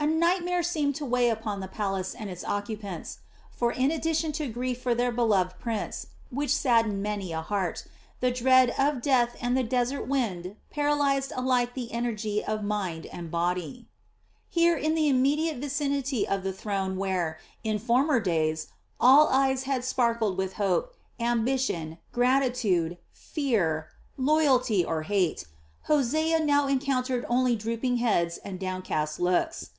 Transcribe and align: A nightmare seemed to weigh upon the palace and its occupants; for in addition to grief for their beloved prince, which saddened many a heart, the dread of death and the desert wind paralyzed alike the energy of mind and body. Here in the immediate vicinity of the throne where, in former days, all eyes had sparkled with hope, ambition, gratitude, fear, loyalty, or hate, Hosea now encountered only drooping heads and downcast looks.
A 0.00 0.06
nightmare 0.06 0.62
seemed 0.62 0.94
to 0.96 1.04
weigh 1.04 1.28
upon 1.28 1.58
the 1.58 1.66
palace 1.66 2.14
and 2.14 2.30
its 2.30 2.44
occupants; 2.44 3.18
for 3.50 3.72
in 3.72 3.90
addition 3.90 4.30
to 4.32 4.46
grief 4.46 4.80
for 4.80 4.94
their 4.94 5.10
beloved 5.10 5.58
prince, 5.58 6.06
which 6.30 6.54
saddened 6.54 7.02
many 7.02 7.32
a 7.32 7.40
heart, 7.40 7.84
the 8.20 8.30
dread 8.30 8.70
of 8.78 9.02
death 9.02 9.34
and 9.40 9.56
the 9.56 9.64
desert 9.64 10.06
wind 10.06 10.54
paralyzed 10.70 11.32
alike 11.34 11.74
the 11.74 11.90
energy 11.90 12.44
of 12.44 12.62
mind 12.62 13.06
and 13.06 13.32
body. 13.32 13.88
Here 14.48 14.76
in 14.76 14.94
the 14.94 15.08
immediate 15.08 15.56
vicinity 15.56 16.26
of 16.26 16.44
the 16.44 16.52
throne 16.52 16.96
where, 16.96 17.40
in 17.64 17.80
former 17.80 18.20
days, 18.20 18.68
all 19.00 19.26
eyes 19.30 19.64
had 19.64 19.84
sparkled 19.84 20.38
with 20.38 20.54
hope, 20.54 20.94
ambition, 21.18 21.98
gratitude, 22.12 22.98
fear, 23.12 23.88
loyalty, 24.16 24.84
or 24.84 25.02
hate, 25.02 25.46
Hosea 25.82 26.38
now 26.38 26.68
encountered 26.68 27.26
only 27.28 27.56
drooping 27.56 27.96
heads 27.96 28.36
and 28.38 28.60
downcast 28.60 29.18
looks. 29.18 29.70